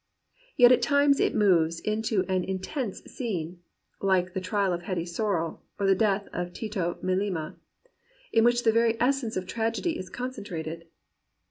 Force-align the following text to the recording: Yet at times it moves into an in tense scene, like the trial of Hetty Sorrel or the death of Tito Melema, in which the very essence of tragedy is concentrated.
Yet 0.57 0.71
at 0.71 0.81
times 0.81 1.19
it 1.19 1.35
moves 1.35 1.79
into 1.79 2.25
an 2.27 2.43
in 2.43 2.57
tense 2.57 3.03
scene, 3.03 3.59
like 4.01 4.33
the 4.33 4.41
trial 4.41 4.73
of 4.73 4.81
Hetty 4.81 5.05
Sorrel 5.05 5.61
or 5.79 5.85
the 5.85 5.93
death 5.93 6.27
of 6.33 6.53
Tito 6.53 6.97
Melema, 7.03 7.55
in 8.33 8.43
which 8.43 8.63
the 8.63 8.71
very 8.71 8.99
essence 8.99 9.37
of 9.37 9.45
tragedy 9.45 9.99
is 9.99 10.09
concentrated. 10.09 10.85